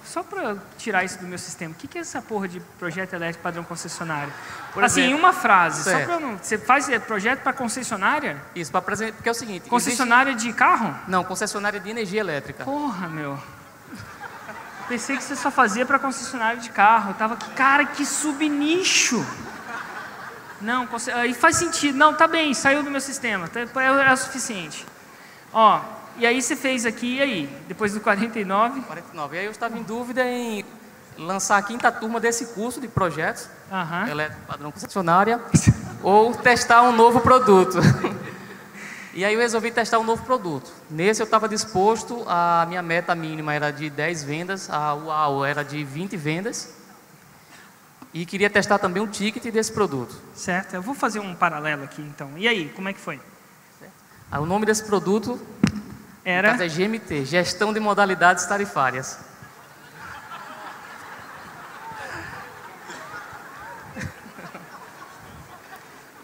só 0.03 0.23
para 0.23 0.57
tirar 0.79 1.05
isso 1.05 1.19
do 1.19 1.27
meu 1.27 1.37
sistema, 1.37 1.73
o 1.73 1.75
que, 1.75 1.87
que 1.87 1.99
é 1.99 2.01
essa 2.01 2.23
porra 2.23 2.49
de 2.49 2.59
projeto 2.79 3.13
elétrico 3.13 3.43
padrão 3.43 3.63
concessionária? 3.63 4.33
Por 4.73 4.83
assim, 4.83 5.03
exemplo, 5.03 5.19
em 5.19 5.21
uma 5.21 5.33
frase, 5.35 5.85
certo. 5.85 6.01
só 6.01 6.07
para 6.07 6.27
não. 6.27 6.39
Você 6.39 6.57
faz 6.57 6.89
é, 6.89 6.99
projeto 6.99 7.43
para 7.43 7.53
concessionária? 7.53 8.41
Isso, 8.55 8.71
para 8.71 8.79
apresentar. 8.79 9.13
Porque 9.13 9.29
é 9.29 9.33
o 9.33 9.35
seguinte. 9.35 9.69
Concessionária 9.69 10.31
existe... 10.31 10.49
de 10.49 10.55
carro? 10.55 10.97
Não, 11.07 11.23
concessionária 11.23 11.79
de 11.79 11.91
energia 11.91 12.21
elétrica. 12.21 12.65
Porra, 12.65 13.09
meu. 13.09 13.39
Pensei 14.89 15.19
que 15.19 15.23
você 15.23 15.37
só 15.37 15.51
fazia 15.51 15.85
para 15.85 15.99
concessionária 15.99 16.59
de 16.59 16.71
carro. 16.71 17.11
Eu 17.11 17.15
tava, 17.15 17.37
cara, 17.55 17.85
que 17.85 18.07
subnicho. 18.07 19.25
Não, 20.63 20.89
aí 21.15 21.35
faz 21.35 21.57
sentido. 21.57 21.97
Não, 21.97 22.15
tá 22.15 22.27
bem, 22.27 22.55
saiu 22.55 22.83
do 22.83 22.91
meu 22.91 23.01
sistema, 23.01 23.49
tá, 23.49 23.61
é, 23.61 24.09
é 24.09 24.13
o 24.13 24.17
suficiente. 24.17 24.87
Ó, 25.53 25.81
e 26.21 26.27
aí 26.27 26.43
você 26.43 26.55
fez 26.55 26.85
aqui, 26.85 27.17
e 27.17 27.23
aí? 27.23 27.57
Depois 27.67 27.95
do 27.95 28.01
49? 28.01 28.83
49. 28.83 29.37
E 29.37 29.39
aí 29.39 29.45
eu 29.47 29.51
estava 29.51 29.79
em 29.79 29.83
dúvida 29.83 30.23
em 30.23 30.63
lançar 31.17 31.57
a 31.57 31.63
quinta 31.63 31.91
turma 31.91 32.21
desse 32.21 32.47
curso 32.49 32.79
de 32.79 32.89
projetos, 32.89 33.49
uhum. 33.71 34.07
elétrico 34.07 34.43
padrão 34.47 34.71
concessionária, 34.71 35.41
ou 36.03 36.35
testar 36.35 36.83
um 36.83 36.93
novo 36.93 37.23
produto. 37.23 37.79
e 39.15 39.25
aí 39.25 39.33
eu 39.33 39.41
resolvi 39.41 39.71
testar 39.71 39.99
um 39.99 40.05
novo 40.05 40.23
produto. 40.23 40.71
Nesse 40.91 41.23
eu 41.23 41.25
estava 41.25 41.49
disposto, 41.49 42.23
a 42.27 42.67
minha 42.69 42.83
meta 42.83 43.15
mínima 43.15 43.55
era 43.55 43.71
de 43.71 43.89
10 43.89 44.23
vendas, 44.23 44.69
a 44.69 44.95
UAU 44.95 45.43
era 45.43 45.65
de 45.65 45.83
20 45.83 46.19
vendas. 46.19 46.75
E 48.13 48.27
queria 48.27 48.51
testar 48.51 48.79
também 48.79 49.03
o 49.03 49.07
ticket 49.07 49.51
desse 49.51 49.73
produto. 49.73 50.15
Certo, 50.35 50.75
eu 50.75 50.83
vou 50.83 50.95
fazer 50.95 51.21
um 51.21 51.35
paralelo 51.35 51.85
aqui 51.85 52.03
então. 52.03 52.31
E 52.37 52.47
aí, 52.47 52.69
como 52.77 52.91
é 52.91 52.93
que 52.93 53.01
foi? 53.01 53.19
Ah, 54.33 54.39
o 54.39 54.47
nome 54.47 54.65
desse 54.65 54.85
produto 54.85 55.41
era 56.25 56.63
é 56.63 56.69
GMT, 56.69 57.25
Gestão 57.25 57.73
de 57.73 57.81
Modalidades 57.81 58.45
Tarifárias. 58.47 59.19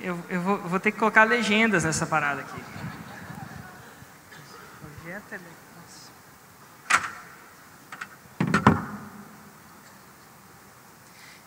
Eu, 0.01 0.19
eu 0.29 0.41
vou, 0.41 0.59
vou, 0.59 0.79
ter 0.79 0.93
que 0.93 0.99
colocar 0.99 1.25
legendas 1.25 1.83
nessa 1.83 2.07
parada 2.07 2.43
aqui. 2.43 2.63
Projeto 5.03 5.41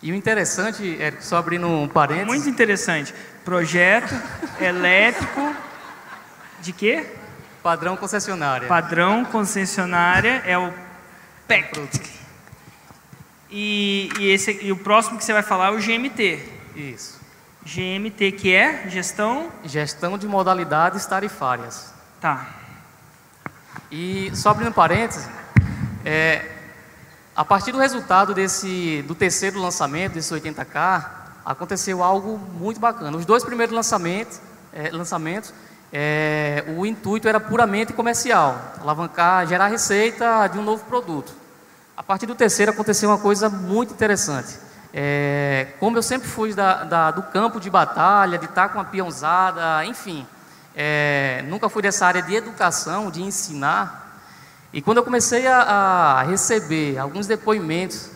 E 0.01 0.11
o 0.11 0.15
interessante, 0.15 1.01
é, 1.01 1.11
só 1.21 1.37
abrindo 1.37 1.67
um 1.67 1.87
parênteses. 1.87 2.27
Muito 2.27 2.49
interessante. 2.49 3.13
Projeto 3.45 4.13
elétrico 4.59 5.55
de 6.61 6.73
quê? 6.73 7.18
Padrão 7.61 7.97
concessionária. 7.97 8.67
Padrão 8.67 9.25
concessionária 9.25 10.41
é 10.45 10.57
o 10.57 10.73
PEC. 11.47 12.01
E, 13.51 14.09
e, 14.19 14.31
esse, 14.31 14.59
e 14.61 14.71
o 14.71 14.77
próximo 14.77 15.17
que 15.17 15.23
você 15.23 15.33
vai 15.33 15.43
falar 15.43 15.67
é 15.67 15.71
o 15.71 15.79
GMT. 15.79 16.39
Isso. 16.75 17.19
GMT 17.65 18.31
que 18.33 18.53
é 18.53 18.87
gestão? 18.89 19.51
Gestão 19.65 20.17
de 20.17 20.27
modalidades 20.27 21.05
tarifárias. 21.05 21.93
Tá. 22.21 22.47
E 23.91 24.31
só 24.35 24.51
abrindo 24.51 24.71
parênteses, 24.71 25.27
é, 26.05 26.45
a 27.35 27.43
partir 27.43 27.71
do 27.71 27.79
resultado 27.79 28.33
desse, 28.33 29.03
do 29.07 29.15
terceiro 29.15 29.59
lançamento, 29.59 30.13
desse 30.13 30.33
80K, 30.33 31.09
aconteceu 31.45 32.03
algo 32.03 32.37
muito 32.37 32.79
bacana. 32.79 33.17
Os 33.17 33.25
dois 33.25 33.43
primeiros 33.43 33.75
lançamentos, 33.75 34.39
é, 34.71 34.89
lançamentos 34.91 35.53
é, 35.91 36.63
o 36.77 36.85
intuito 36.85 37.27
era 37.27 37.39
puramente 37.39 37.93
comercial, 37.93 38.59
alavancar, 38.79 39.47
gerar 39.47 39.67
receita 39.67 40.47
de 40.47 40.59
um 40.59 40.63
novo 40.63 40.83
produto. 40.85 41.33
A 41.97 42.03
partir 42.03 42.25
do 42.25 42.35
terceiro 42.35 42.71
aconteceu 42.71 43.09
uma 43.09 43.17
coisa 43.17 43.49
muito 43.49 43.93
interessante. 43.93 44.57
É, 44.93 45.67
como 45.79 45.97
eu 45.97 46.03
sempre 46.03 46.27
fui 46.27 46.53
da, 46.53 46.83
da, 46.83 47.11
do 47.11 47.23
campo 47.23 47.59
de 47.59 47.69
batalha, 47.69 48.37
de 48.37 48.45
estar 48.45 48.69
com 48.69 48.79
a 48.79 48.83
peãozada, 48.83 49.83
enfim, 49.85 50.25
é, 50.75 51.43
nunca 51.47 51.69
fui 51.69 51.81
dessa 51.81 52.05
área 52.05 52.21
de 52.21 52.35
educação, 52.35 53.09
de 53.09 53.21
ensinar. 53.21 54.21
E 54.71 54.81
quando 54.81 54.97
eu 54.97 55.03
comecei 55.03 55.47
a, 55.47 55.61
a 55.61 56.21
receber 56.23 56.97
alguns 56.97 57.25
depoimentos, 57.27 58.11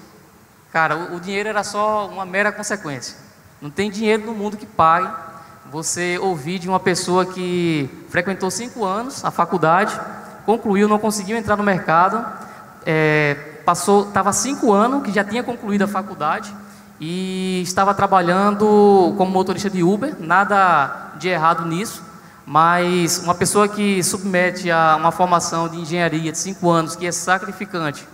cara, 0.72 0.96
o, 0.96 1.16
o 1.16 1.20
dinheiro 1.20 1.50
era 1.50 1.64
só 1.64 2.08
uma 2.08 2.26
mera 2.26 2.52
consequência. 2.52 3.18
Não 3.60 3.70
tem 3.70 3.90
dinheiro 3.90 4.26
no 4.26 4.34
mundo 4.34 4.58
que 4.58 4.66
pague 4.66 5.12
você 5.72 6.18
ouvir 6.20 6.60
de 6.60 6.68
uma 6.68 6.80
pessoa 6.80 7.26
que 7.26 7.90
frequentou 8.10 8.52
cinco 8.52 8.86
anos 8.86 9.24
a 9.24 9.32
faculdade, 9.32 10.00
concluiu, 10.46 10.88
não 10.88 11.00
conseguiu 11.00 11.38
entrar 11.38 11.56
no 11.56 11.64
mercado, 11.64 12.24
é, 12.86 13.36
passou, 13.66 14.08
estava 14.08 14.32
cinco 14.34 14.72
anos 14.74 15.04
que 15.04 15.12
já 15.12 15.24
tinha 15.24 15.44
concluído 15.44 15.84
a 15.84 15.88
faculdade 15.88 16.54
e 17.00 17.62
estava 17.64 17.94
trabalhando 17.94 19.14
como 19.18 19.32
motorista 19.32 19.70
de 19.70 19.84
Uber, 19.84 20.16
nada 20.20 21.14
de 21.18 21.30
errado 21.30 21.66
nisso, 21.66 22.04
mas 22.46 23.20
uma 23.20 23.34
pessoa 23.34 23.68
que 23.68 24.04
submete 24.04 24.70
a 24.70 24.96
uma 24.98 25.12
formação 25.12 25.70
de 25.70 25.78
engenharia 25.78 26.32
de 26.32 26.38
cinco 26.38 26.70
anos, 26.70 26.96
que 26.96 27.06
é 27.06 27.12
sacrificante, 27.12 28.08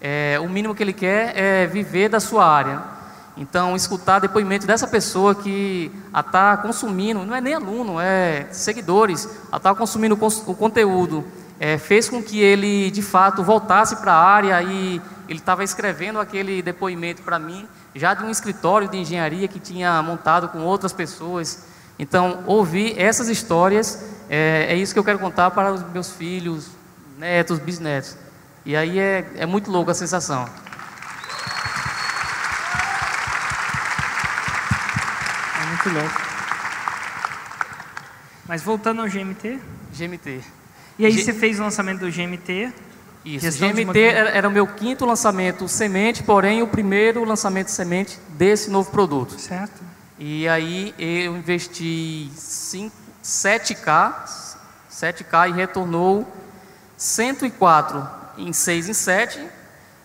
é, 0.00 0.38
o 0.40 0.48
mínimo 0.48 0.74
que 0.74 0.82
ele 0.82 0.92
quer 0.92 1.32
é 1.36 1.66
viver 1.66 2.08
da 2.08 2.20
sua 2.20 2.46
área. 2.46 2.93
Então, 3.36 3.74
escutar 3.74 4.20
depoimento 4.20 4.66
dessa 4.66 4.86
pessoa 4.86 5.34
que 5.34 5.90
está 6.16 6.56
consumindo, 6.56 7.24
não 7.24 7.34
é 7.34 7.40
nem 7.40 7.54
aluno, 7.54 8.00
é 8.00 8.46
seguidores, 8.52 9.28
está 9.52 9.74
consumindo 9.74 10.14
o 10.14 10.54
conteúdo, 10.54 11.24
é, 11.58 11.76
fez 11.76 12.08
com 12.08 12.22
que 12.22 12.40
ele, 12.40 12.90
de 12.90 13.02
fato, 13.02 13.42
voltasse 13.42 13.96
para 13.96 14.12
a 14.12 14.24
área 14.24 14.62
e 14.62 15.02
ele 15.28 15.38
estava 15.38 15.64
escrevendo 15.64 16.20
aquele 16.20 16.62
depoimento 16.62 17.22
para 17.22 17.38
mim, 17.38 17.66
já 17.94 18.14
de 18.14 18.24
um 18.24 18.30
escritório 18.30 18.88
de 18.88 18.98
engenharia 18.98 19.48
que 19.48 19.58
tinha 19.58 20.00
montado 20.02 20.48
com 20.48 20.60
outras 20.60 20.92
pessoas. 20.92 21.64
Então, 21.98 22.44
ouvir 22.46 22.98
essas 23.00 23.28
histórias 23.28 24.04
é, 24.28 24.66
é 24.70 24.76
isso 24.76 24.92
que 24.92 24.98
eu 24.98 25.04
quero 25.04 25.18
contar 25.18 25.50
para 25.50 25.72
os 25.72 25.82
meus 25.92 26.12
filhos, 26.12 26.68
netos, 27.18 27.58
bisnetos. 27.58 28.16
E 28.64 28.74
aí 28.76 28.98
é, 28.98 29.30
é 29.36 29.46
muito 29.46 29.70
louco 29.70 29.90
a 29.90 29.94
sensação. 29.94 30.48
Muito 35.66 35.90
louco. 35.90 36.20
Mas 38.46 38.62
voltando 38.62 39.00
ao 39.02 39.08
GMT. 39.08 39.58
GMT. 39.92 40.40
E 40.98 41.06
aí 41.06 41.12
G... 41.12 41.22
você 41.22 41.32
fez 41.32 41.58
o 41.58 41.62
lançamento 41.62 42.00
do 42.00 42.10
GMT. 42.10 42.72
Isso, 43.24 43.58
GMT 43.58 43.98
era, 43.98 44.30
era 44.30 44.48
o 44.48 44.52
meu 44.52 44.66
quinto 44.66 45.06
lançamento 45.06 45.66
semente, 45.66 46.22
porém 46.22 46.62
o 46.62 46.68
primeiro 46.68 47.24
lançamento 47.24 47.68
semente 47.68 48.18
desse 48.28 48.70
novo 48.70 48.90
produto. 48.90 49.38
Certo. 49.40 49.82
E 50.18 50.46
aí 50.46 50.94
eu 50.98 51.36
investi 51.36 52.30
5, 52.36 52.94
7K, 53.24 54.14
7K 54.90 55.48
e 55.48 55.52
retornou 55.52 56.30
104 56.96 58.06
em 58.36 58.52
6 58.52 58.88
em 58.90 58.92
7. 58.92 59.40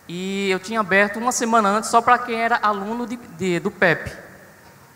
E 0.08 0.50
eu 0.50 0.58
tinha 0.58 0.80
aberto 0.80 1.18
uma 1.18 1.30
semana 1.30 1.68
antes 1.68 1.90
só 1.90 2.00
para 2.00 2.18
quem 2.18 2.36
era 2.40 2.58
aluno 2.60 3.06
de, 3.06 3.16
de, 3.16 3.60
do 3.60 3.70
PEP. 3.70 4.10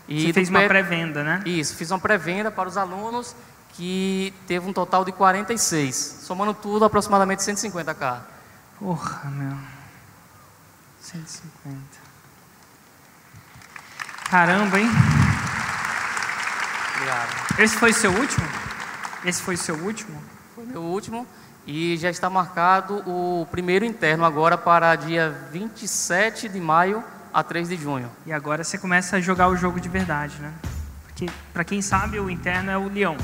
E 0.07 0.27
Você 0.27 0.33
fez 0.33 0.49
uma 0.49 0.61
pré-venda, 0.67 1.23
né? 1.23 1.41
Isso, 1.45 1.75
fiz 1.75 1.89
uma 1.91 1.99
pré-venda 1.99 2.51
para 2.51 2.69
os 2.69 2.77
alunos 2.77 3.35
que 3.69 4.33
teve 4.47 4.67
um 4.67 4.73
total 4.73 5.03
de 5.03 5.11
46. 5.11 6.19
Somando 6.21 6.53
tudo, 6.53 6.85
aproximadamente 6.85 7.41
150k. 7.41 8.19
Porra, 8.79 9.29
meu. 9.31 9.57
150. 11.01 11.79
Caramba, 14.29 14.79
hein? 14.79 14.89
Obrigado. 16.95 17.59
Esse 17.59 17.75
foi 17.77 17.93
seu 17.93 18.11
último? 18.11 18.47
Esse 19.23 19.41
foi 19.41 19.57
seu 19.57 19.75
último? 19.75 20.21
Foi 20.55 20.65
meu 20.65 20.81
último. 20.81 21.27
E 21.67 21.97
já 21.97 22.09
está 22.09 22.29
marcado 22.29 23.03
o 23.07 23.47
primeiro 23.49 23.83
interno 23.83 24.23
agora 24.23 24.57
para 24.57 24.95
dia 24.95 25.47
27 25.51 26.47
de 26.47 26.59
maio 26.59 27.03
a 27.35 27.43
3 27.43 27.67
de 27.67 27.75
junho. 27.75 28.09
E 28.25 28.31
agora 28.31 28.63
você 28.63 28.77
começa 28.77 29.17
a 29.17 29.19
jogar 29.19 29.49
o 29.49 29.57
jogo 29.57 29.77
de 29.81 29.89
verdade, 29.89 30.37
né? 30.39 30.53
Porque, 31.03 31.25
para 31.51 31.65
quem 31.65 31.81
sabe, 31.81 32.17
o 32.17 32.29
interno 32.29 32.71
é 32.71 32.77
o 32.77 32.87
leão. 32.87 33.17